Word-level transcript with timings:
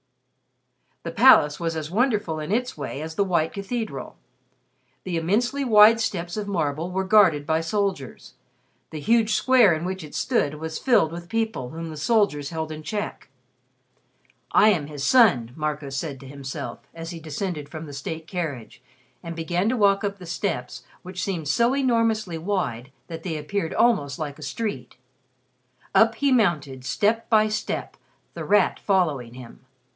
The 1.03 1.11
Palace 1.11 1.59
was 1.59 1.75
as 1.75 1.89
wonderful 1.91 2.39
in 2.39 2.51
its 2.51 2.75
way 2.75 3.01
as 3.01 3.15
the 3.15 3.23
white 3.23 3.53
cathedral. 3.53 4.17
The 5.03 5.17
immensely 5.17 5.63
wide 5.63 5.99
steps 5.99 6.37
of 6.37 6.47
marble 6.47 6.91
were 6.91 7.03
guarded 7.03 7.45
by 7.45 7.61
soldiers. 7.61 8.33
The 8.89 8.99
huge 8.99 9.33
square 9.33 9.73
in 9.75 9.85
which 9.85 10.03
it 10.03 10.13
stood 10.15 10.55
was 10.55 10.77
filled 10.79 11.11
with 11.11 11.29
people 11.29 11.69
whom 11.69 11.89
the 11.89 11.97
soldiers 11.97 12.49
held 12.49 12.71
in 12.71 12.81
check. 12.83 13.29
"I 14.51 14.69
am 14.69 14.87
his 14.87 15.03
son," 15.03 15.51
Marco 15.55 15.89
said 15.89 16.19
to 16.19 16.27
himself, 16.27 16.79
as 16.95 17.09
he 17.11 17.19
descended 17.19 17.69
from 17.69 17.85
the 17.87 17.93
state 17.93 18.27
carriage 18.27 18.81
and 19.23 19.35
began 19.35 19.69
to 19.69 19.77
walk 19.77 20.03
up 20.03 20.17
the 20.17 20.25
steps 20.27 20.83
which 21.01 21.21
seemed 21.23 21.47
so 21.47 21.75
enormously 21.75 22.37
wide 22.39 22.91
that 23.07 23.21
they 23.23 23.37
appeared 23.37 23.73
almost 23.73 24.17
like 24.19 24.37
a 24.39 24.43
street. 24.43 24.97
Up 25.95 26.15
he 26.15 26.31
mounted, 26.31 26.85
step 26.85 27.29
by 27.29 27.47
step, 27.47 27.97
The 28.35 28.45
Rat 28.45 28.79
following 28.79 29.33
him. 29.35 29.65